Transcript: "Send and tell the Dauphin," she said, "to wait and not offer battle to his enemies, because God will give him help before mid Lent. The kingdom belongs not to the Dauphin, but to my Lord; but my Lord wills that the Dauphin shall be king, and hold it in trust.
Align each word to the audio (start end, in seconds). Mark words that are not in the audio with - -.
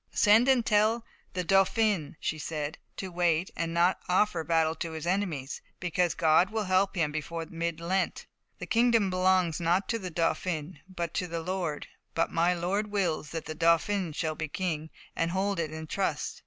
"Send 0.15 0.47
and 0.47 0.65
tell 0.65 1.05
the 1.33 1.43
Dauphin," 1.43 2.15
she 2.19 2.39
said, 2.39 2.79
"to 2.97 3.11
wait 3.11 3.51
and 3.55 3.71
not 3.71 3.99
offer 4.09 4.43
battle 4.43 4.73
to 4.77 4.93
his 4.93 5.05
enemies, 5.05 5.61
because 5.79 6.15
God 6.15 6.49
will 6.49 6.63
give 6.63 6.69
him 6.95 7.01
help 7.03 7.11
before 7.13 7.45
mid 7.51 7.79
Lent. 7.79 8.25
The 8.57 8.65
kingdom 8.65 9.11
belongs 9.11 9.59
not 9.59 9.87
to 9.89 9.99
the 9.99 10.09
Dauphin, 10.09 10.79
but 10.89 11.13
to 11.13 11.27
my 11.29 11.37
Lord; 11.37 11.85
but 12.15 12.31
my 12.31 12.51
Lord 12.55 12.87
wills 12.87 13.29
that 13.29 13.45
the 13.45 13.53
Dauphin 13.53 14.11
shall 14.11 14.33
be 14.33 14.47
king, 14.47 14.89
and 15.15 15.29
hold 15.29 15.59
it 15.59 15.69
in 15.71 15.85
trust. 15.85 16.39